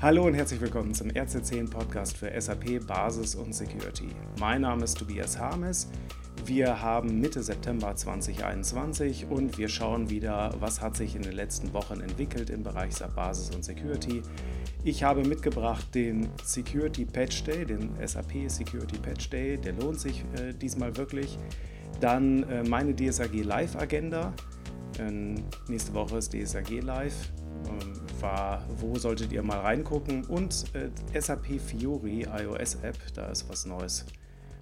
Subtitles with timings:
[0.00, 4.06] Hallo und herzlich willkommen zum RC10 Podcast für SAP Basis und Security.
[4.38, 5.90] Mein Name ist Tobias Harmes.
[6.46, 11.72] Wir haben Mitte September 2021 und wir schauen wieder, was hat sich in den letzten
[11.72, 14.22] Wochen entwickelt im Bereich SAP Basis und Security.
[14.84, 20.24] Ich habe mitgebracht den Security Patch Day, den SAP Security Patch Day, der lohnt sich
[20.36, 21.40] äh, diesmal wirklich.
[22.00, 24.32] Dann äh, meine DSAG Live Agenda.
[24.98, 25.10] Äh,
[25.68, 27.32] nächste Woche ist DSAG Live.
[27.66, 30.24] Ähm, war, wo solltet ihr mal reingucken?
[30.24, 34.06] Und äh, SAP Fiori iOS App, da ist was Neues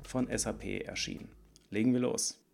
[0.03, 1.29] von SAP erschienen.
[1.70, 2.45] Legen wir los.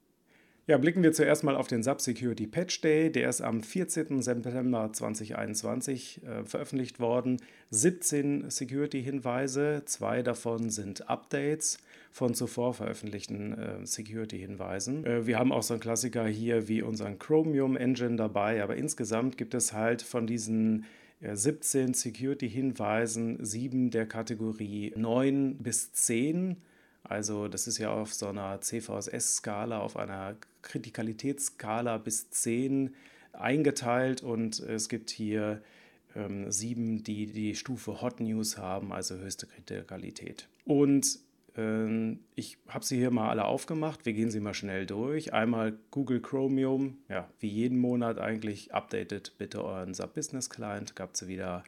[0.69, 3.11] Ja, blicken wir zuerst mal auf den Subsecurity Patch Day.
[3.11, 4.23] Der ist am 14.
[4.23, 7.39] September 2021 äh, veröffentlicht worden.
[7.71, 11.79] 17 Security-Hinweise, zwei davon sind Updates
[12.13, 15.05] von zuvor veröffentlichten äh, Security-Hinweisen.
[15.05, 19.37] Äh, wir haben auch so einen Klassiker hier wie unseren Chromium Engine dabei, aber insgesamt
[19.37, 20.85] gibt es halt von diesen
[21.23, 26.59] 17 äh, Security-Hinweisen sieben der Kategorie 9 bis 10
[27.05, 32.95] also das ist ja auf so einer CVSS-Skala, auf einer Kritikalitätsskala bis 10
[33.33, 35.63] eingeteilt und es gibt hier
[36.15, 40.49] ähm, sieben, die die Stufe Hot News haben, also höchste Kritikalität.
[40.65, 41.19] Und
[41.57, 44.07] ähm, ich habe sie hier mal alle aufgemacht.
[44.07, 45.33] Wir gehen sie mal schnell durch.
[45.33, 50.97] Einmal Google Chromium, ja, wie jeden Monat eigentlich, updatet bitte euren SAP Business Client.
[50.97, 51.65] Gab es wieder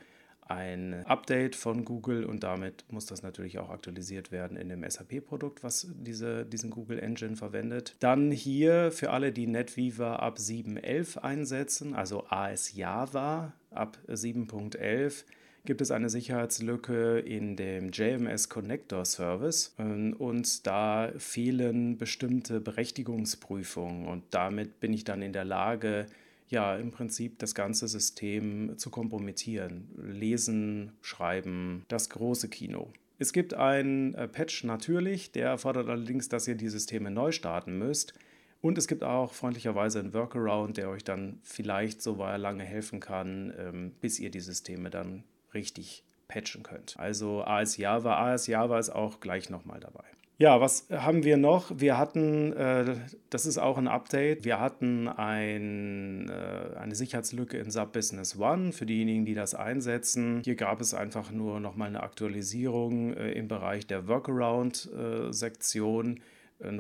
[0.46, 5.62] ein Update von Google und damit muss das natürlich auch aktualisiert werden in dem SAP-Produkt,
[5.62, 7.96] was diese, diesen Google Engine verwendet.
[8.00, 15.24] Dann hier für alle, die NetWeaver ab 7.11 einsetzen, also AS Java ab 7.11
[15.64, 24.24] gibt es eine Sicherheitslücke in dem JMS Connector Service und da fehlen bestimmte Berechtigungsprüfungen und
[24.30, 26.06] damit bin ich dann in der Lage,
[26.54, 29.88] ja im Prinzip das ganze System zu kompromittieren.
[29.96, 32.90] Lesen, schreiben, das große Kino.
[33.18, 37.78] Es gibt einen äh, Patch natürlich, der erfordert allerdings, dass ihr die Systeme neu starten
[37.78, 38.14] müsst.
[38.60, 43.52] Und es gibt auch freundlicherweise einen Workaround, der euch dann vielleicht so lange helfen kann,
[43.58, 45.22] ähm, bis ihr die Systeme dann
[45.52, 46.98] richtig patchen könnt.
[46.98, 50.04] Also AS Java, AS Java ist auch gleich nochmal dabei.
[50.36, 51.70] Ja, was haben wir noch?
[51.78, 52.96] Wir hatten, äh,
[53.30, 58.72] das ist auch ein Update, wir hatten ein, äh, eine Sicherheitslücke in SAP Business One
[58.72, 60.42] für diejenigen, die das einsetzen.
[60.44, 66.20] Hier gab es einfach nur nochmal eine Aktualisierung äh, im Bereich der Workaround-Sektion äh,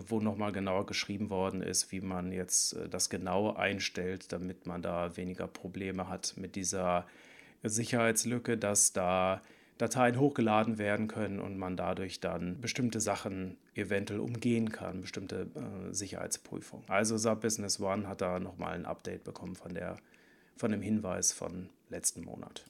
[0.08, 4.82] wo nochmal genauer geschrieben worden ist, wie man jetzt äh, das genau einstellt, damit man
[4.82, 7.06] da weniger Probleme hat mit dieser
[7.62, 9.42] Sicherheitslücke, dass da
[9.78, 15.92] Dateien hochgeladen werden können und man dadurch dann bestimmte Sachen eventuell umgehen kann, bestimmte äh,
[15.92, 16.88] Sicherheitsprüfungen.
[16.88, 19.96] Also SAP Business One hat da nochmal ein Update bekommen von, der,
[20.56, 22.64] von dem Hinweis von letzten Monat.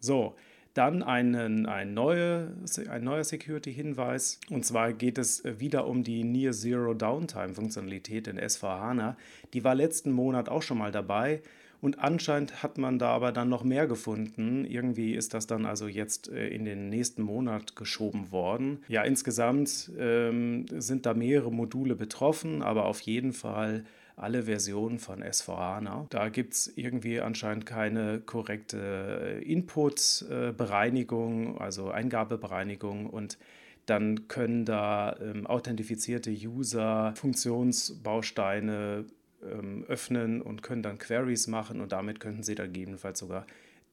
[0.00, 0.34] So,
[0.74, 2.52] dann einen, ein, neue,
[2.88, 4.40] ein neuer Security-Hinweis.
[4.50, 9.16] Und zwar geht es wieder um die Near Zero Downtime-Funktionalität in S4HANA.
[9.52, 11.42] Die war letzten Monat auch schon mal dabei.
[11.80, 14.64] Und anscheinend hat man da aber dann noch mehr gefunden.
[14.64, 18.82] Irgendwie ist das dann also jetzt äh, in den nächsten Monat geschoben worden.
[18.88, 23.84] Ja, insgesamt ähm, sind da mehrere Module betroffen, aber auf jeden Fall
[24.16, 26.06] alle Versionen von S4HANA.
[26.10, 33.38] Da gibt es irgendwie anscheinend keine korrekte äh, Input-Bereinigung, also Eingabebereinigung und
[33.86, 39.06] dann können da ähm, authentifizierte User Funktionsbausteine
[39.42, 43.46] ähm, öffnen und können dann Queries machen und damit könnten sie dann gegebenenfalls sogar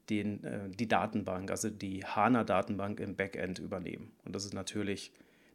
[0.10, 4.12] den, äh, die Datenbank, also die HANA-Datenbank im Backend übernehmen.
[4.26, 5.12] Und das ist natürlich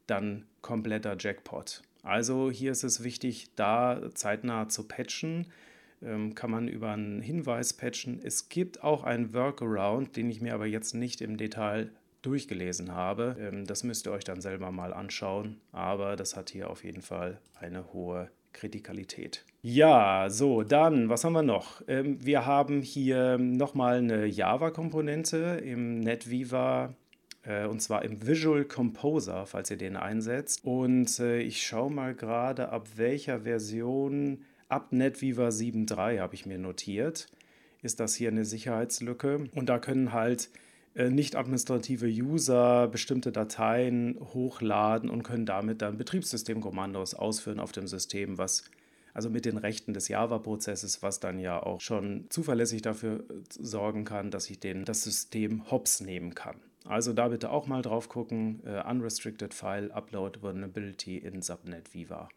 [0.07, 1.83] dann kompletter Jackpot.
[2.03, 5.47] Also hier ist es wichtig, da zeitnah zu patchen.
[6.03, 8.21] Ähm, kann man über einen Hinweis patchen.
[8.23, 11.91] Es gibt auch einen Workaround, den ich mir aber jetzt nicht im Detail
[12.23, 13.37] durchgelesen habe.
[13.39, 15.61] Ähm, das müsst ihr euch dann selber mal anschauen.
[15.71, 19.45] Aber das hat hier auf jeden Fall eine hohe Kritikalität.
[19.63, 21.83] Ja, so, dann, was haben wir noch?
[21.87, 26.95] Ähm, wir haben hier nochmal eine Java-Komponente im NetWeaver
[27.45, 30.65] äh, und zwar im Visual Composer, falls ihr den einsetzt.
[30.65, 36.59] Und äh, ich schaue mal gerade, ab welcher Version, ab NetWeaver 7.3 habe ich mir
[36.59, 37.29] notiert,
[37.83, 39.49] ist das hier eine Sicherheitslücke.
[39.55, 40.51] Und da können halt
[40.95, 48.39] nicht administrative User bestimmte Dateien hochladen und können damit dann Betriebssystemkommandos ausführen auf dem System,
[48.39, 48.65] was
[49.15, 54.05] also mit den Rechten des Java-Prozesses, was dann ja auch schon zuverlässig dafür äh, sorgen
[54.05, 56.57] kann, dass ich den, das System hops nehmen kann.
[56.85, 62.29] Also da bitte auch mal drauf gucken, uh, Unrestricted File Upload Vulnerability in Subnet Viva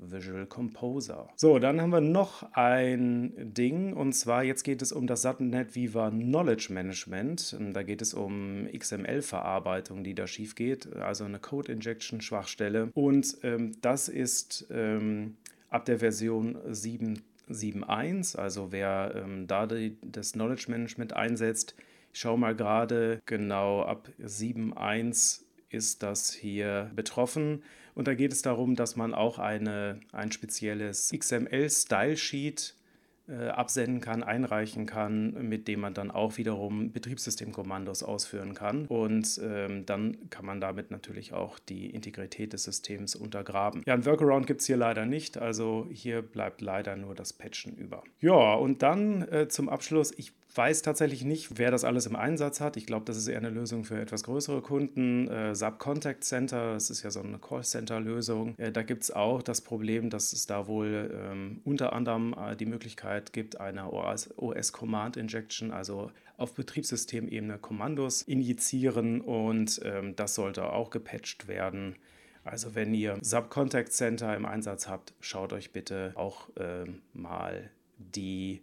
[0.00, 1.28] Visual Composer.
[1.36, 5.74] So, dann haben wir noch ein Ding und zwar jetzt geht es um das Sattelnet
[5.74, 7.56] Viva Knowledge Management.
[7.72, 12.90] Da geht es um XML-Verarbeitung, die da schief geht, also eine Code Injection Schwachstelle.
[12.94, 15.36] Und ähm, das ist ähm,
[15.68, 21.74] ab der Version 7.7.1, also wer ähm, da die, das Knowledge Management einsetzt,
[22.12, 27.62] ich schaue mal gerade genau ab 7.1 ist das hier betroffen.
[28.00, 32.74] Und da geht es darum, dass man auch eine, ein spezielles XML-Style-Sheet
[33.34, 38.86] absenden kann, einreichen kann, mit dem man dann auch wiederum Betriebssystemkommandos ausführen kann.
[38.86, 43.82] Und ähm, dann kann man damit natürlich auch die Integrität des Systems untergraben.
[43.86, 47.76] Ja, ein Workaround gibt es hier leider nicht, also hier bleibt leider nur das Patchen
[47.76, 48.02] über.
[48.20, 52.60] Ja, und dann äh, zum Abschluss, ich weiß tatsächlich nicht, wer das alles im Einsatz
[52.60, 52.76] hat.
[52.76, 55.28] Ich glaube, das ist eher eine Lösung für etwas größere Kunden.
[55.28, 58.54] Äh, SAP Contact Center, das ist ja so eine Callcenter-Lösung.
[58.58, 62.56] Äh, da gibt es auch das Problem, dass es da wohl ähm, unter anderem äh,
[62.56, 70.90] die Möglichkeit gibt, eine OS-Command-Injection, also auf Betriebssystemebene Kommandos injizieren und ähm, das sollte auch
[70.90, 71.96] gepatcht werden.
[72.44, 77.70] Also wenn ihr SAP Contact Center im Einsatz habt, schaut euch bitte auch ähm, mal
[77.98, 78.62] die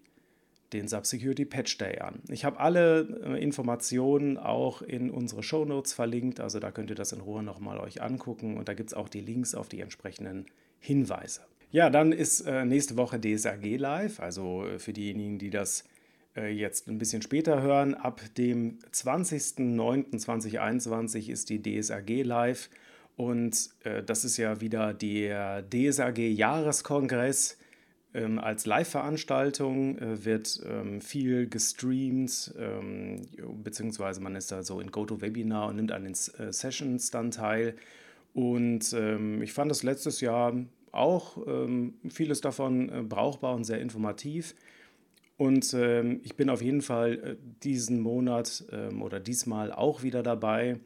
[0.74, 2.22] den Subsecurity Patch Day an.
[2.28, 6.96] Ich habe alle äh, Informationen auch in unsere Show Notes verlinkt, also da könnt ihr
[6.96, 9.80] das in Ruhe nochmal euch angucken und da gibt es auch die Links auf die
[9.80, 10.46] entsprechenden
[10.80, 11.42] Hinweise.
[11.72, 15.84] Ja, dann ist äh, nächste Woche DSRG live, also äh, für diejenigen, die das
[16.38, 22.70] äh, jetzt ein bisschen später hören, ab dem 20.09.2021 ist die DSRG live.
[23.18, 27.58] Und äh, das ist ja wieder der DSRG Jahreskongress.
[28.14, 33.28] Ähm, als Live-Veranstaltung äh, wird ähm, viel gestreamt, ähm,
[33.64, 37.76] beziehungsweise man ist da so in GoToWebinar und nimmt an den äh, Sessions dann teil.
[38.34, 40.54] Und ähm, ich fand das letztes Jahr
[40.92, 44.56] auch ähm, vieles davon äh, brauchbar und sehr informativ.
[45.38, 48.66] Und ähm, ich bin auf jeden Fall äh, diesen Monat
[49.00, 50.80] oder diesmal auch wieder dabei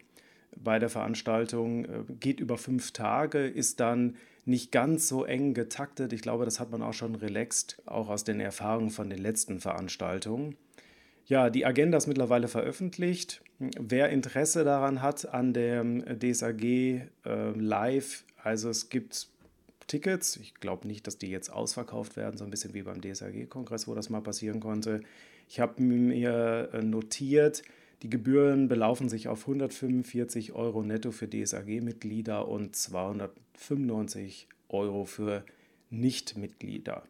[0.56, 1.86] bei der Veranstaltung.
[1.86, 4.16] Äh, geht über fünf Tage, ist dann
[4.46, 6.14] nicht ganz so eng getaktet.
[6.14, 9.60] Ich glaube, das hat man auch schon relaxed, auch aus den Erfahrungen von den letzten
[9.60, 10.56] Veranstaltungen.
[11.26, 13.42] Ja, die Agenda ist mittlerweile veröffentlicht.
[13.60, 17.02] Wer Interesse daran hat an dem DSAG äh,
[17.56, 19.28] Live, also es gibt
[19.92, 20.38] Tickets.
[20.38, 23.94] Ich glaube nicht, dass die jetzt ausverkauft werden, so ein bisschen wie beim DSAG-Kongress, wo
[23.94, 25.02] das mal passieren konnte.
[25.50, 27.64] Ich habe mir äh, notiert,
[28.02, 35.44] die Gebühren belaufen sich auf 145 Euro netto für DSAG-Mitglieder und 295 Euro für
[35.90, 37.04] Nichtmitglieder.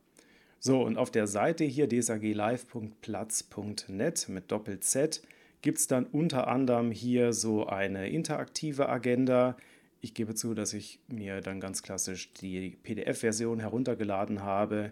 [0.60, 5.22] So, und auf der Seite hier dsaglive.platz.net mit Doppel-Z
[5.62, 9.56] gibt es dann unter anderem hier so eine interaktive Agenda.
[10.02, 14.92] Ich gebe zu, dass ich mir dann ganz klassisch die PDF-Version heruntergeladen habe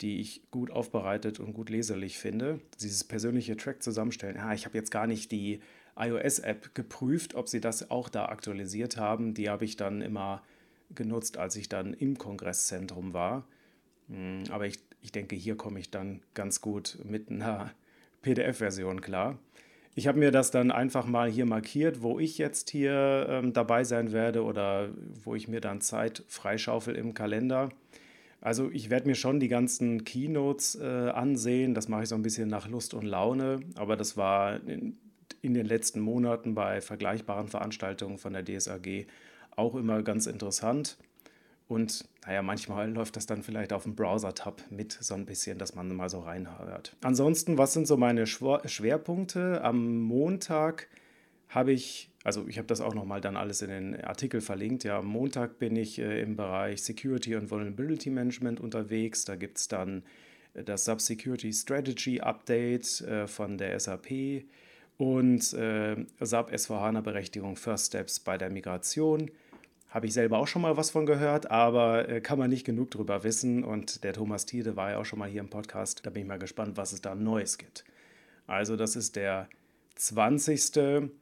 [0.00, 2.60] die ich gut aufbereitet und gut leserlich finde.
[2.80, 4.36] Dieses persönliche Track zusammenstellen.
[4.38, 5.60] Ah, ich habe jetzt gar nicht die
[5.96, 9.34] iOS-App geprüft, ob sie das auch da aktualisiert haben.
[9.34, 10.42] Die habe ich dann immer
[10.94, 13.46] genutzt, als ich dann im Kongresszentrum war.
[14.08, 17.70] Hm, aber ich, ich denke, hier komme ich dann ganz gut mit einer
[18.22, 19.38] PDF-Version klar.
[19.96, 23.84] Ich habe mir das dann einfach mal hier markiert, wo ich jetzt hier ähm, dabei
[23.84, 24.88] sein werde oder
[25.22, 27.70] wo ich mir dann Zeit freischaufel im Kalender.
[28.40, 31.74] Also ich werde mir schon die ganzen Keynotes äh, ansehen.
[31.74, 33.60] Das mache ich so ein bisschen nach Lust und Laune.
[33.76, 34.98] Aber das war in,
[35.40, 39.06] in, den letzten Monaten bei vergleichbaren Veranstaltungen von der DSAG
[39.56, 40.98] auch immer ganz interessant.
[41.66, 45.74] Und naja, manchmal läuft das dann vielleicht auf dem Browser-Tab mit so ein bisschen, dass
[45.74, 46.94] man mal so reinhört.
[47.02, 49.62] Ansonsten, was sind so meine Schwerpunkte?
[49.62, 50.88] Am Montag
[51.48, 54.84] habe ich, also ich habe das auch nochmal dann alles in den Artikel verlinkt.
[54.84, 59.24] Ja, am Montag bin ich äh, im Bereich Security und Vulnerability Management unterwegs.
[59.24, 60.02] Da gibt es dann
[60.54, 64.44] äh, das Sub-Security Strategy Update äh, von der SAP
[64.98, 69.30] und äh, SAP S4HANA Berechtigung First Steps bei der Migration.
[69.94, 72.90] Habe ich selber auch schon mal was von gehört, aber äh, kann man nicht genug
[72.90, 73.62] drüber wissen.
[73.62, 76.04] Und der Thomas Tiede war ja auch schon mal hier im Podcast.
[76.04, 77.84] Da bin ich mal gespannt, was es da Neues gibt.
[78.48, 79.48] Also, das ist der
[79.94, 81.12] 20.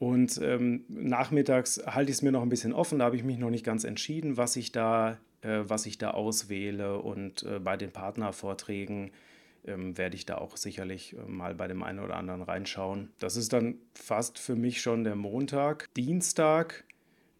[0.00, 3.38] Und ähm, nachmittags halte ich es mir noch ein bisschen offen, da habe ich mich
[3.38, 6.98] noch nicht ganz entschieden, was ich da, äh, was ich da auswähle.
[6.98, 9.12] Und äh, bei den Partnervorträgen
[9.64, 13.10] ähm, werde ich da auch sicherlich äh, mal bei dem einen oder anderen reinschauen.
[13.20, 15.86] Das ist dann fast für mich schon der Montag.
[15.94, 16.84] Dienstag,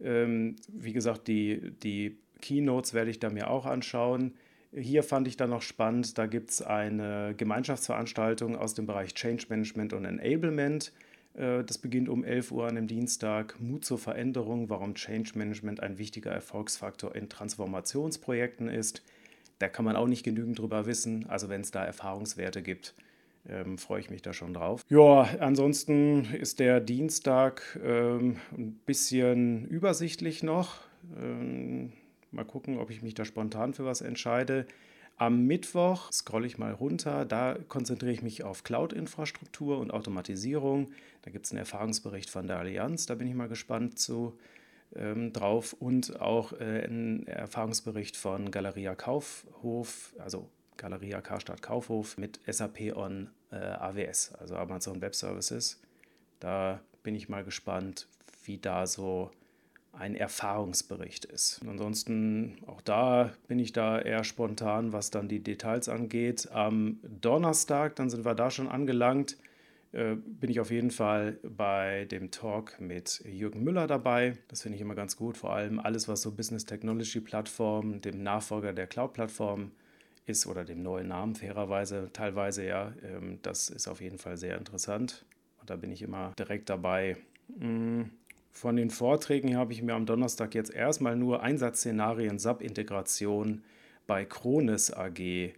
[0.01, 4.35] ähm, wie gesagt, die, die Keynotes werde ich da mir auch anschauen.
[4.73, 9.47] Hier fand ich dann noch spannend, da gibt es eine Gemeinschaftsveranstaltung aus dem Bereich Change
[9.49, 10.93] Management und Enablement
[11.39, 13.59] Äh, das beginnt um 11 Uhr an einem Dienstag.
[13.61, 19.03] Mut zur Veränderung, warum Change Management ein wichtiger Erfolgsfaktor in Transformationsprojekten ist.
[19.59, 21.27] Da kann man auch nicht genügend drüber wissen.
[21.29, 22.95] Also wenn es da Erfahrungswerte gibt,
[23.49, 24.85] ähm, freue ich mich da schon drauf.
[24.89, 30.81] Ja, ansonsten ist der Dienstag ähm, ein bisschen übersichtlich noch.
[31.17, 31.93] Ähm,
[32.31, 34.67] mal gucken, ob ich mich da spontan für was entscheide.
[35.17, 40.93] Am Mittwoch scrolle ich mal runter, da konzentriere ich mich auf Cloud-Infrastruktur und Automatisierung.
[41.23, 44.39] Da gibt es einen Erfahrungsbericht von der Allianz, da bin ich mal gespannt zu,
[44.95, 45.75] ähm, drauf.
[45.79, 53.29] Und auch äh, einen Erfahrungsbericht von Galeria Kaufhof, also Galeria Karstadt Kaufhof mit SAP on
[53.51, 55.81] äh, AWS, also Amazon Web Services.
[56.41, 58.09] Da bin ich mal gespannt,
[58.45, 59.31] wie da so
[59.93, 61.61] ein Erfahrungsbericht ist.
[61.67, 66.49] ansonsten, auch da bin ich da eher spontan, was dann die Details angeht.
[66.53, 69.37] Am Donnerstag, dann sind wir da schon angelangt,
[69.93, 74.37] äh, bin ich auf jeden Fall bei dem Talk mit Jürgen Müller dabei.
[74.49, 78.23] Das finde ich immer ganz gut, vor allem alles, was so Business Technology Plattform, dem
[78.23, 79.73] Nachfolger der Cloud-Plattform
[80.29, 84.59] ist oder dem neuen Namen fairerweise teilweise ja, ähm, das ist auf jeden Fall sehr
[84.59, 85.25] interessant.
[85.61, 87.17] Und da bin ich immer direkt dabei.
[87.59, 88.03] Mm,
[88.51, 93.63] von den Vorträgen habe ich mir am Donnerstag jetzt erstmal nur Einsatzszenarien SAP-Integration
[94.07, 95.55] bei Kronis AG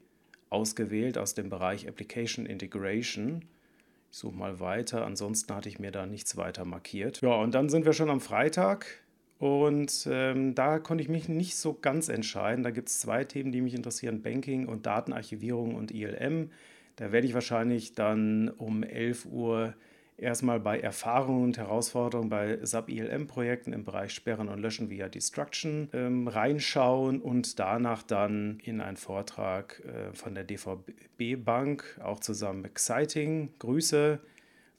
[0.51, 3.45] ausgewählt aus dem Bereich Application Integration.
[4.11, 7.21] Ich suche mal weiter, ansonsten hatte ich mir da nichts weiter markiert.
[7.23, 8.87] Ja, und dann sind wir schon am Freitag
[9.41, 12.63] und ähm, da konnte ich mich nicht so ganz entscheiden.
[12.63, 16.51] Da gibt es zwei Themen, die mich interessieren: Banking und Datenarchivierung und ILM.
[16.97, 19.75] Da werde ich wahrscheinlich dann um 11 Uhr
[20.19, 26.29] erstmal bei Erfahrungen und Herausforderungen bei SAP-ILM-Projekten im Bereich Sperren und Löschen via Destruction ähm,
[26.29, 32.73] reinschauen und danach dann in einen Vortrag äh, von der DVB Bank, auch zusammen mit
[32.73, 33.55] Exciting.
[33.59, 34.21] Grüße.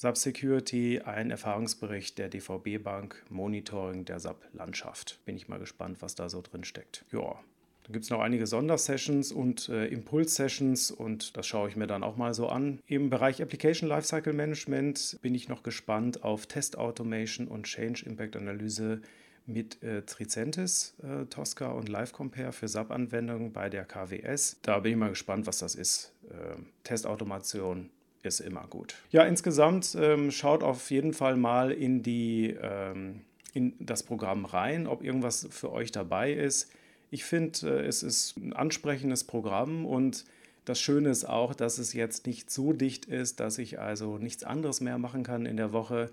[0.02, 5.20] SAP Security, ein Erfahrungsbericht der DVB Bank, Monitoring der SAP Landschaft.
[5.26, 7.06] Bin ich mal gespannt, was da so drin steckt.
[7.12, 7.40] Ja,
[7.84, 12.02] dann gibt es noch einige Sondersessions und äh, Impuls-Sessions und das schaue ich mir dann
[12.02, 12.80] auch mal so an.
[12.88, 18.36] Im Bereich Application Lifecycle Management bin ich noch gespannt auf Test Automation und Change Impact
[18.36, 19.04] Analyse
[19.46, 24.58] mit äh, Tricentis, äh, Tosca und Live Compare für SAP-Anwendungen bei der KWS.
[24.64, 26.16] Da bin ich mal gespannt, was das ist.
[26.28, 27.92] Äh, Testautomation
[28.24, 28.96] ist immer gut.
[29.12, 33.22] Ja, insgesamt ähm, schaut auf jeden Fall mal in, die, ähm,
[33.54, 36.72] in das Programm rein, ob irgendwas für euch dabei ist.
[37.10, 40.26] Ich finde, äh, es ist ein ansprechendes Programm und
[40.66, 44.44] das Schöne ist auch, dass es jetzt nicht so dicht ist, dass ich also nichts
[44.44, 46.12] anderes mehr machen kann in der Woche.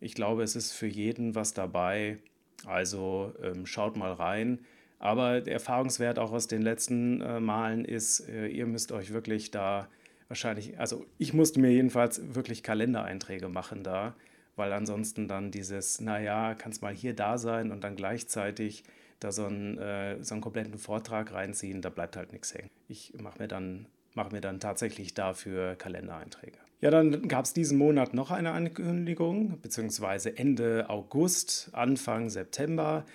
[0.00, 2.18] Ich glaube, es ist für jeden was dabei.
[2.66, 4.60] Also ähm, schaut mal rein.
[4.98, 9.50] Aber der Erfahrungswert auch aus den letzten äh, Malen ist, äh, ihr müsst euch wirklich
[9.50, 9.88] da
[10.28, 14.14] wahrscheinlich, also ich musste mir jedenfalls wirklich Kalendereinträge machen da,
[14.56, 18.84] weil ansonsten dann dieses, naja, kann es mal hier da sein und dann gleichzeitig
[19.20, 22.70] da so einen, äh, so einen kompletten Vortrag reinziehen, da bleibt halt nichts hängen.
[22.88, 26.58] Ich mache mir, dann, mach mir dann tatsächlich dafür Kalendereinträge.
[26.80, 33.06] Ja, dann gab es diesen Monat noch eine Ankündigung, beziehungsweise Ende August, Anfang September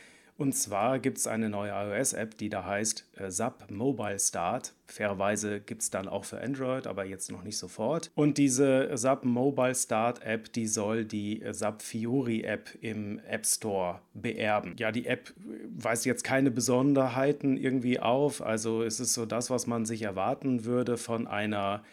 [0.42, 4.74] und zwar gibt es eine neue iOS-App, die da heißt äh, SAP Mobile Start.
[4.88, 8.10] Fairerweise gibt es dann auch für Android, aber jetzt noch nicht sofort.
[8.16, 13.46] Und diese SAP Mobile Start App, die soll die äh, SAP Fiori App im App
[13.46, 14.74] Store beerben.
[14.80, 15.32] Ja, die App
[15.78, 18.42] weist jetzt keine Besonderheiten irgendwie auf.
[18.42, 21.84] Also es ist so das, was man sich erwarten würde von einer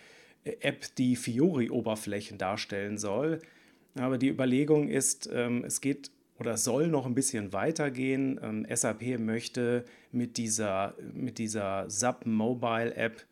[0.44, 3.42] äh, App, die Fiori-Oberflächen darstellen soll.
[3.94, 8.40] Aber die Überlegung ist, ähm, es geht oder soll noch ein bisschen weitergehen.
[8.42, 13.24] Ähm, SAP möchte mit dieser, mit dieser SAP Mobile App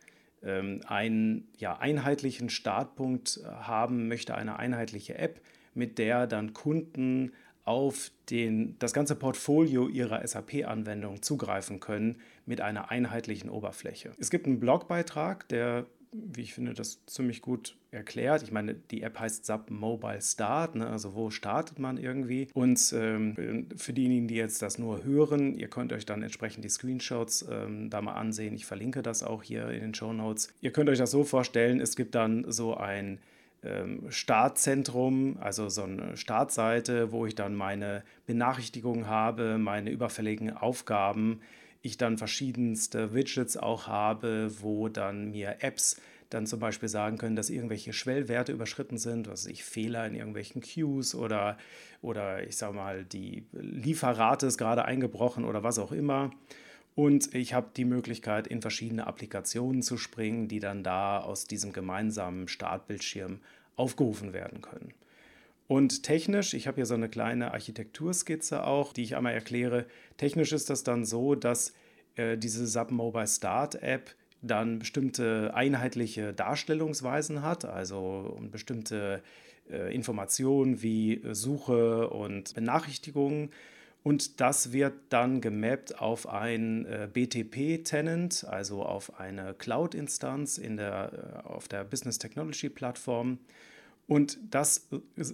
[0.43, 5.41] ähm, einen ja, einheitlichen Startpunkt haben, möchte eine einheitliche App,
[5.75, 7.33] mit der dann Kunden
[7.65, 14.13] auf den, das ganze Portfolio ihrer SAP-Anwendung zugreifen können mit einer einheitlichen Oberfläche.
[14.19, 18.43] Es gibt einen Blogbeitrag, der wie ich finde, das ziemlich gut erklärt.
[18.43, 20.89] Ich meine, die App heißt SAP Mobile Start, ne?
[20.89, 22.49] also wo startet man irgendwie?
[22.55, 26.69] Und ähm, für diejenigen, die jetzt das nur hören, ihr könnt euch dann entsprechend die
[26.69, 28.55] Screenshots ähm, da mal ansehen.
[28.55, 30.49] Ich verlinke das auch hier in den Show Notes.
[30.61, 33.19] Ihr könnt euch das so vorstellen, es gibt dann so ein
[33.63, 41.41] ähm, Startzentrum, also so eine Startseite, wo ich dann meine Benachrichtigungen habe, meine überfälligen Aufgaben,
[41.87, 45.97] ich dann verschiedenste Widgets auch habe, wo dann mir Apps
[46.31, 50.61] dann zum Beispiel sagen können, dass irgendwelche Schwellwerte überschritten sind, was ich Fehler in irgendwelchen
[50.61, 51.57] Queues oder,
[52.03, 56.31] oder ich sage mal, die Lieferrate ist gerade eingebrochen oder was auch immer.
[56.95, 61.73] Und ich habe die Möglichkeit, in verschiedene Applikationen zu springen, die dann da aus diesem
[61.73, 63.41] gemeinsamen Startbildschirm
[63.77, 64.95] aufgerufen werden können.
[65.69, 69.87] Und technisch, ich habe hier so eine kleine Architekturskizze auch, die ich einmal erkläre.
[70.17, 71.73] Technisch ist das dann so, dass
[72.15, 79.23] äh, diese SAP Mobile Start App dann bestimmte einheitliche Darstellungsweisen hat, also bestimmte
[79.71, 83.51] äh, Informationen wie Suche und Benachrichtigungen.
[84.05, 91.49] Und das wird dann gemappt auf ein äh, BTP-Tenant, also auf eine Cloud-Instanz der, äh,
[91.49, 93.39] auf der Business Technology Plattform.
[94.07, 94.89] Und das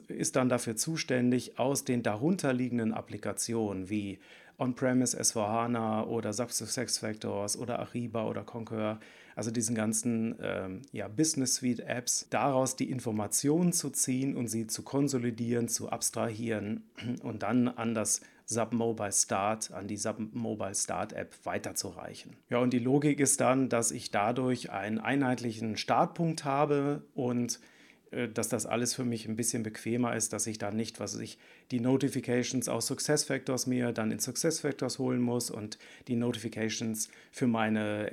[0.08, 4.18] ist dann dafür zuständig, aus den darunterliegenden Applikationen wie
[4.58, 8.98] On-Premise S4HANA oder SuccessFactors oder Ariba oder Concur,
[9.34, 14.66] also diesen ganzen ähm, ja, Business Suite Apps, daraus die Informationen zu ziehen und sie
[14.66, 16.84] zu konsolidieren, zu abstrahieren
[17.22, 22.36] und dann an das SAP Mobile Start, an die SAP Mobile Start App weiterzureichen.
[22.50, 27.58] Ja, und die Logik ist dann, dass ich dadurch einen einheitlichen Startpunkt habe und
[28.34, 31.38] dass das alles für mich ein bisschen bequemer ist, dass ich dann nicht, was ich,
[31.70, 35.78] die Notifications aus SuccessFactors mir dann in SuccessFactors holen muss und
[36.08, 38.12] die Notifications für meine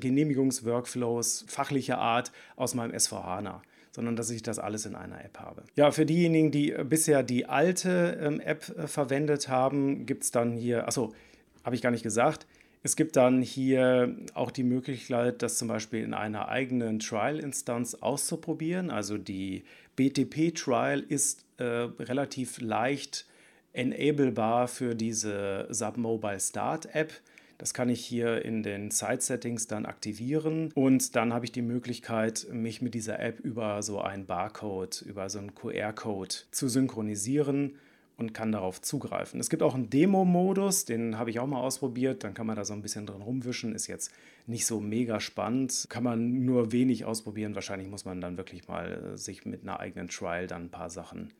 [0.00, 3.62] Genehmigungsworkflows fachlicher Art aus meinem SVHANA
[3.98, 5.64] sondern dass ich das alles in einer App habe.
[5.74, 10.52] Ja, für diejenigen, die bisher die alte ähm, App äh, verwendet haben, gibt es dann
[10.52, 11.14] hier, achso,
[11.64, 12.46] habe ich gar nicht gesagt,
[12.88, 18.88] es gibt dann hier auch die Möglichkeit, das zum Beispiel in einer eigenen Trial-Instanz auszuprobieren.
[18.90, 19.64] Also die
[19.96, 23.26] BTP-Trial ist äh, relativ leicht
[23.74, 27.12] enablebar für diese SAP Mobile Start App.
[27.58, 32.46] Das kann ich hier in den Site-Settings dann aktivieren und dann habe ich die Möglichkeit,
[32.50, 37.74] mich mit dieser App über so einen Barcode, über so einen QR-Code zu synchronisieren
[38.18, 39.38] und kann darauf zugreifen.
[39.38, 42.24] Es gibt auch einen Demo-Modus, den habe ich auch mal ausprobiert.
[42.24, 43.74] Dann kann man da so ein bisschen drin rumwischen.
[43.74, 44.12] Ist jetzt
[44.46, 45.86] nicht so mega spannend.
[45.88, 47.54] Kann man nur wenig ausprobieren.
[47.54, 50.90] Wahrscheinlich muss man dann wirklich mal äh, sich mit einer eigenen Trial dann ein paar
[50.90, 51.32] Sachen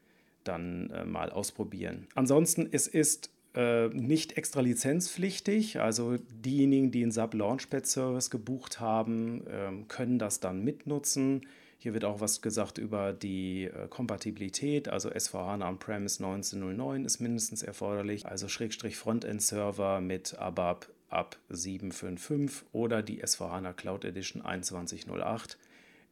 [0.45, 2.07] dann äh, mal ausprobieren.
[2.15, 5.81] Ansonsten, es ist äh, nicht extra lizenzpflichtig.
[5.81, 11.41] Also diejenigen, die einen SAP Launchpad Service gebucht haben, äh, können das dann mitnutzen.
[11.81, 17.63] Hier wird auch was gesagt über die äh, Kompatibilität, also SVHANA On-Premise 1909 ist mindestens
[17.63, 25.57] erforderlich, also Schrägstrich Frontend-Server mit ABAP ab 755 oder die SVHANA Cloud Edition 2108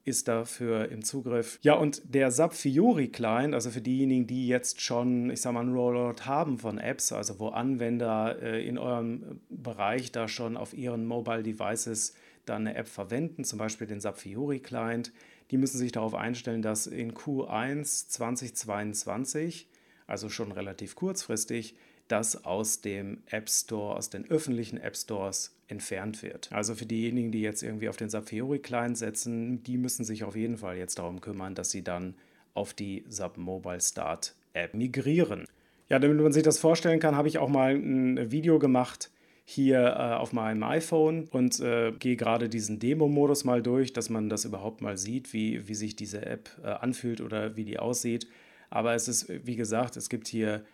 [0.05, 1.59] ist dafür im Zugriff.
[1.63, 5.61] Ja, und der SAP Fiori Client, also für diejenigen, die jetzt schon, ich sag mal,
[5.61, 10.75] einen Rollout haben von Apps, also wo Anwender äh, in eurem Bereich da schon auf
[10.75, 15.13] ihren Mobile Devices dann eine App verwenden, zum Beispiel den SAP Fiori Client,
[15.51, 19.69] die müssen sich darauf einstellen, dass in Q1 2022,
[20.07, 21.77] also schon relativ kurzfristig,
[22.09, 26.53] das aus dem App Store, aus den öffentlichen App Stores entfernt wird.
[26.53, 30.23] Also für diejenigen, die jetzt irgendwie auf den SAP Fiori Client setzen, die müssen sich
[30.25, 32.15] auf jeden Fall jetzt darum kümmern, dass sie dann
[32.55, 35.47] auf die SAP Mobile Start App migrieren.
[35.89, 39.11] Ja, damit man sich das vorstellen kann, habe ich auch mal ein Video gemacht,
[39.49, 44.29] hier äh, auf meinem iPhone und äh, gehe gerade diesen Demo-Modus mal durch, dass man
[44.29, 48.27] das überhaupt mal sieht, wie, wie sich diese App äh, anfühlt oder wie die aussieht.
[48.71, 50.65] Aber es ist, wie gesagt, es gibt hier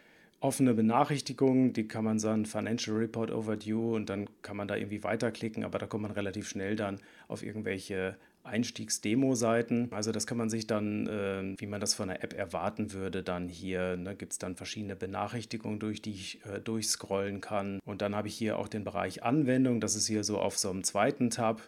[0.41, 5.05] offene Benachrichtigungen, die kann man sagen, Financial Report Overdue und dann kann man da irgendwie
[5.05, 9.89] weiterklicken, aber da kommt man relativ schnell dann auf irgendwelche Einstiegs-Demo-Seiten.
[9.93, 13.23] Also das kann man sich dann, äh, wie man das von der App erwarten würde,
[13.23, 17.81] dann hier ne, gibt es dann verschiedene Benachrichtigungen, durch die ich äh, durchscrollen kann.
[17.85, 20.71] Und dann habe ich hier auch den Bereich Anwendung, das ist hier so auf so
[20.71, 21.63] einem zweiten Tab.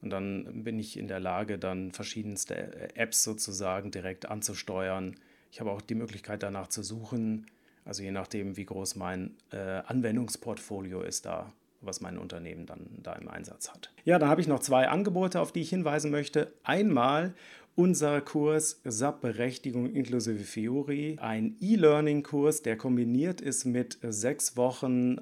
[0.00, 5.16] Und dann bin ich in der Lage, dann verschiedenste äh, Apps sozusagen direkt anzusteuern.
[5.50, 7.46] Ich habe auch die Möglichkeit danach zu suchen,
[7.84, 11.52] also je nachdem, wie groß mein äh, Anwendungsportfolio ist da
[11.86, 13.92] was mein Unternehmen dann da im Einsatz hat.
[14.04, 16.52] Ja, dann habe ich noch zwei Angebote, auf die ich hinweisen möchte.
[16.62, 17.34] Einmal
[17.76, 25.18] unser Kurs SAP-Berechtigung inklusive Fiori, ein E-Learning-Kurs, der kombiniert ist mit sechs Wochen,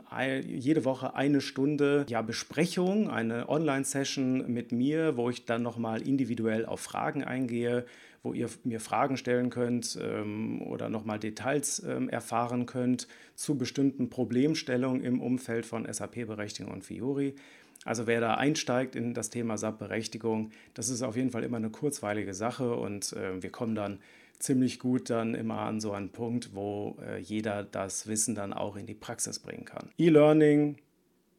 [0.46, 6.66] jede Woche eine Stunde ja, Besprechung, eine Online-Session mit mir, wo ich dann nochmal individuell
[6.66, 7.86] auf Fragen eingehe,
[8.22, 14.10] wo ihr mir Fragen stellen könnt ähm, oder nochmal Details ähm, erfahren könnt zu bestimmten
[14.10, 17.34] Problemstellungen im Umfeld von SAP-Berechtigung und Fiori.
[17.84, 21.70] Also wer da einsteigt in das Thema SAP-Berechtigung, das ist auf jeden Fall immer eine
[21.70, 23.98] kurzweilige Sache und äh, wir kommen dann
[24.38, 28.76] ziemlich gut dann immer an so einen Punkt, wo äh, jeder das Wissen dann auch
[28.76, 29.90] in die Praxis bringen kann.
[29.98, 30.76] E-Learning,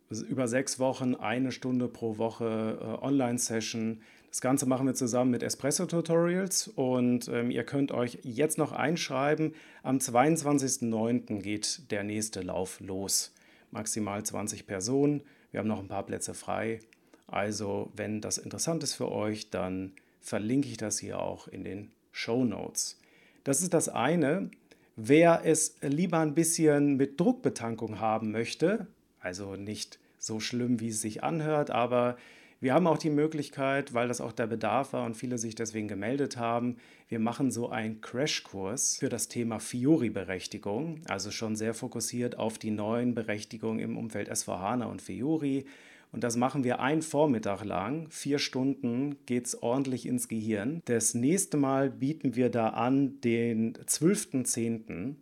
[0.10, 4.02] über sechs Wochen, eine Stunde pro Woche äh, Online-Session.
[4.30, 8.72] Das Ganze machen wir zusammen mit Espresso Tutorials und ähm, ihr könnt euch jetzt noch
[8.72, 9.54] einschreiben.
[9.84, 11.42] Am 22.09.
[11.42, 13.34] geht der nächste Lauf los.
[13.72, 15.22] Maximal 20 Personen.
[15.54, 16.80] Wir haben noch ein paar Plätze frei.
[17.28, 21.92] Also, wenn das interessant ist für euch, dann verlinke ich das hier auch in den
[22.12, 23.00] Show Notes.
[23.44, 24.50] Das ist das eine.
[24.96, 28.88] Wer es lieber ein bisschen mit Druckbetankung haben möchte,
[29.20, 32.18] also nicht so schlimm, wie es sich anhört, aber
[32.64, 35.90] wir haben auch die Möglichkeit, weil das auch der Bedarf war und viele sich deswegen
[35.90, 36.78] gemeldet haben,
[37.10, 42.72] wir machen so einen Crashkurs für das Thema Fiori-Berechtigung, also schon sehr fokussiert auf die
[42.72, 45.66] neuen Berechtigungen im Umfeld SVHANA und Fiori.
[46.14, 48.08] Und das machen wir einen Vormittag lang.
[48.10, 50.82] Vier Stunden geht es ordentlich ins Gehirn.
[50.86, 55.16] Das nächste Mal bieten wir da an den 12.10.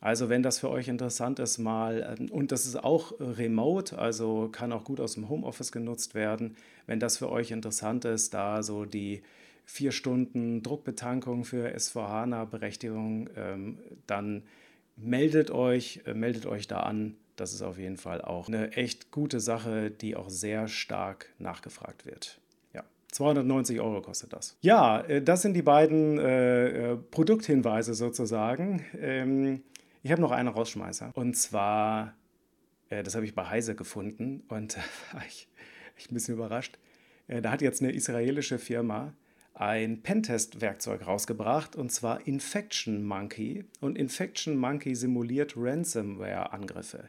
[0.00, 4.48] Also wenn das für euch interessant ist, mal, ähm, und das ist auch remote, also
[4.50, 6.56] kann auch gut aus dem Homeoffice genutzt werden,
[6.86, 9.22] wenn das für euch interessant ist, da so die
[9.64, 14.44] vier Stunden Druckbetankung für SVHANA-Berechtigung, ähm, dann
[14.96, 17.16] meldet euch, äh, meldet euch da an.
[17.36, 22.06] Das ist auf jeden Fall auch eine echt gute Sache, die auch sehr stark nachgefragt
[22.06, 22.40] wird.
[23.12, 24.56] 290 Euro kostet das.
[24.60, 28.84] Ja, äh, das sind die beiden äh, äh, Produkthinweise sozusagen.
[29.00, 29.62] Ähm,
[30.02, 31.12] ich habe noch einen Rausschmeißer.
[31.14, 32.14] Und zwar,
[32.90, 34.80] äh, das habe ich bei Heise gefunden und äh,
[35.28, 35.48] ich,
[35.96, 36.78] ich bin ein bisschen überrascht.
[37.26, 39.12] Äh, da hat jetzt eine israelische Firma
[39.58, 43.64] ein Pentest-Werkzeug rausgebracht und zwar Infection Monkey.
[43.80, 47.08] Und Infection Monkey simuliert Ransomware-Angriffe.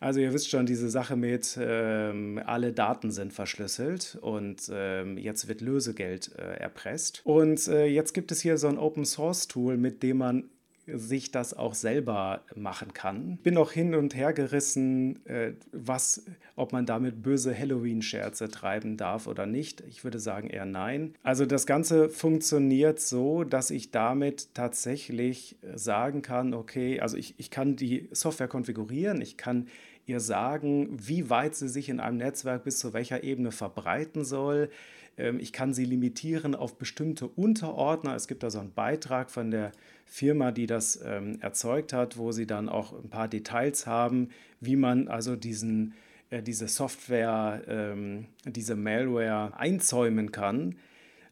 [0.00, 5.48] Also ihr wisst schon, diese Sache mit, ähm, alle Daten sind verschlüsselt und ähm, jetzt
[5.48, 7.22] wird Lösegeld äh, erpresst.
[7.24, 10.50] Und äh, jetzt gibt es hier so ein Open-Source-Tool, mit dem man
[10.86, 13.38] sich das auch selber machen kann.
[13.38, 16.24] Bin auch hin und her gerissen, äh, was,
[16.56, 19.82] ob man damit böse Halloween-Scherze treiben darf oder nicht.
[19.88, 21.14] Ich würde sagen eher nein.
[21.22, 27.50] Also das Ganze funktioniert so, dass ich damit tatsächlich sagen kann, okay, also ich, ich
[27.50, 29.68] kann die Software konfigurieren, ich kann
[30.06, 34.70] ihr sagen, wie weit sie sich in einem Netzwerk bis zu welcher Ebene verbreiten soll.
[35.16, 38.14] Ähm, ich kann sie limitieren auf bestimmte Unterordner.
[38.14, 39.72] Es gibt da so einen Beitrag von der
[40.04, 44.28] Firma, die das ähm, erzeugt hat, wo sie dann auch ein paar Details haben,
[44.60, 45.94] wie man also diesen,
[46.30, 50.76] äh, diese Software, ähm, diese Malware einzäumen kann.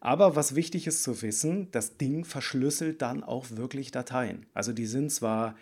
[0.01, 4.47] Aber was wichtig ist zu wissen, das Ding verschlüsselt dann auch wirklich Dateien.
[4.53, 5.55] Also die sind zwar,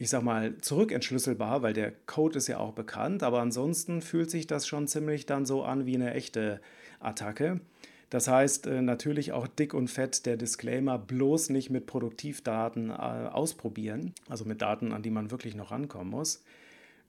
[0.00, 4.46] ich sag mal, zurückentschlüsselbar, weil der Code ist ja auch bekannt, aber ansonsten fühlt sich
[4.46, 6.62] das schon ziemlich dann so an wie eine echte
[7.00, 7.60] Attacke.
[8.08, 12.94] Das heißt äh, natürlich auch dick und fett der Disclaimer, bloß nicht mit Produktivdaten äh,
[12.94, 16.42] ausprobieren, also mit Daten, an die man wirklich noch rankommen muss.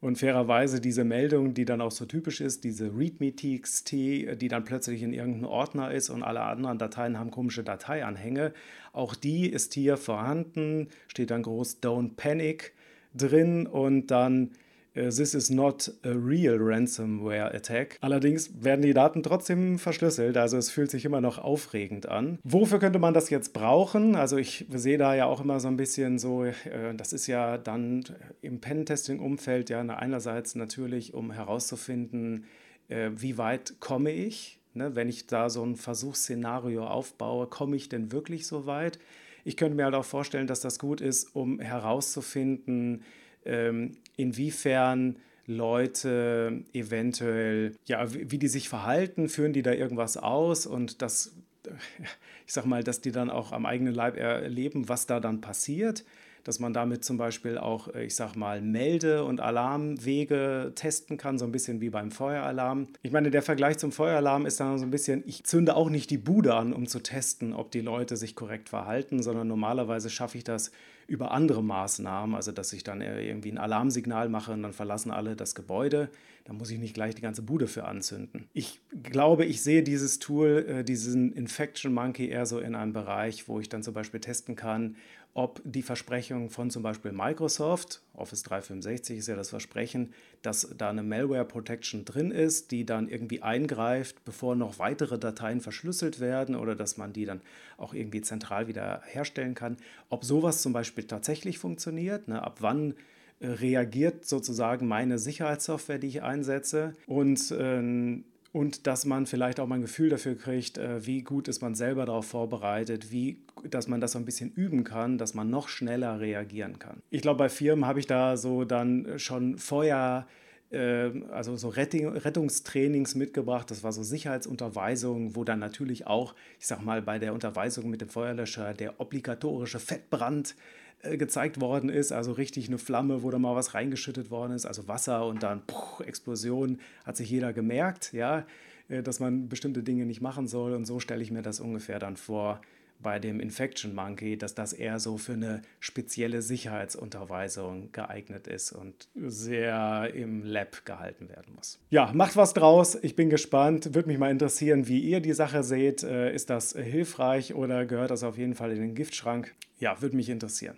[0.02, 5.02] Und fairerweise diese Meldung, die dann auch so typisch ist, diese README-TXT, die dann plötzlich
[5.02, 8.52] in irgendeinem Ordner ist und alle anderen Dateien haben komische Dateianhänge,
[8.92, 12.74] auch die ist hier vorhanden, steht dann groß Don't Panic
[13.14, 14.52] drin und dann
[14.94, 17.98] äh, this is not a real ransomware attack.
[18.02, 22.40] Allerdings werden die Daten trotzdem verschlüsselt, also es fühlt sich immer noch aufregend an.
[22.44, 24.16] Wofür könnte man das jetzt brauchen?
[24.16, 26.54] Also ich sehe da ja auch immer so ein bisschen so, äh,
[26.96, 28.04] das ist ja dann
[28.42, 32.46] im Pentesting-Umfeld ja einerseits natürlich, um herauszufinden,
[32.90, 34.96] äh, wie weit komme ich, ne?
[34.96, 39.00] wenn ich da so ein Versuchsszenario aufbaue, komme ich denn wirklich so weit?
[39.44, 43.04] Ich könnte mir halt auch vorstellen, dass das gut ist, um herauszufinden,
[43.46, 51.02] ähm, inwiefern Leute eventuell, ja, wie die sich verhalten, führen die da irgendwas aus und
[51.02, 51.36] das,
[52.48, 56.04] ich sag mal, dass die dann auch am eigenen Leib erleben, was da dann passiert
[56.44, 61.38] dass man damit zum Beispiel auch, äh, ich sag mal, Melde- und Alarmwege testen kann,
[61.38, 62.88] so ein bisschen wie beim Feueralarm.
[63.02, 66.10] Ich meine, der Vergleich zum Feueralarm ist dann so ein bisschen, ich zünde auch nicht
[66.10, 70.38] die Bude an, um zu testen, ob die Leute sich korrekt verhalten, sondern normalerweise schaffe
[70.38, 70.72] ich das
[71.08, 75.36] über andere Maßnahmen, also dass ich dann irgendwie ein Alarmsignal mache und dann verlassen alle
[75.36, 76.10] das Gebäude.
[76.46, 78.48] Da muss ich nicht gleich die ganze Bude für anzünden.
[78.54, 83.48] Ich glaube, ich sehe dieses Tool, äh, diesen Infection Monkey eher so in einem Bereich,
[83.48, 84.96] wo ich dann zum Beispiel testen kann,
[85.34, 90.90] ob die Versprechung von zum Beispiel Microsoft, Office 365 ist ja das Versprechen, dass da
[90.90, 96.56] eine Malware Protection drin ist, die dann irgendwie eingreift, bevor noch weitere Dateien verschlüsselt werden
[96.56, 97.42] oder dass man die dann
[97.78, 99.78] auch irgendwie zentral wieder herstellen kann.
[100.10, 102.96] Ob sowas zum Beispiel tatsächlich funktioniert, ne, ab wann
[103.40, 109.68] äh, reagiert sozusagen meine Sicherheitssoftware, die ich einsetze und äh, und dass man vielleicht auch
[109.68, 113.88] mal ein Gefühl dafür kriegt, äh, wie gut ist man selber darauf vorbereitet, wie, dass
[113.88, 117.02] man das so ein bisschen üben kann, dass man noch schneller reagieren kann.
[117.10, 120.28] Ich glaube, bei Firmen habe ich da so dann schon vorher
[120.74, 123.70] also so Rettungstrainings mitgebracht.
[123.70, 128.02] Das war so Sicherheitsunterweisung, wo dann natürlich auch, ich sag mal, bei der Unterweisung mit
[128.02, 130.56] dem Feuerlöscher der obligatorische Fettbrand
[131.04, 134.66] äh, gezeigt worden ist, also richtig eine Flamme, wo da mal was reingeschüttet worden ist,
[134.66, 138.46] also Wasser und dann puh, Explosion, hat sich jeder gemerkt, ja,
[138.88, 140.74] äh, dass man bestimmte Dinge nicht machen soll.
[140.74, 142.62] Und so stelle ich mir das ungefähr dann vor
[143.02, 149.08] bei dem Infection Monkey, dass das eher so für eine spezielle Sicherheitsunterweisung geeignet ist und
[149.16, 151.80] sehr im Lab gehalten werden muss.
[151.90, 152.98] Ja, macht was draus.
[153.02, 153.94] Ich bin gespannt.
[153.94, 156.04] Würde mich mal interessieren, wie ihr die Sache seht.
[156.04, 159.54] Äh, ist das hilfreich oder gehört das auf jeden Fall in den Giftschrank?
[159.80, 160.76] Ja, würde mich interessieren.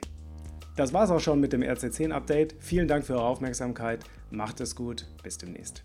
[0.76, 2.56] Das war es auch schon mit dem RC10 Update.
[2.60, 4.04] Vielen Dank für eure Aufmerksamkeit.
[4.32, 5.08] Macht es gut.
[5.22, 5.84] Bis demnächst.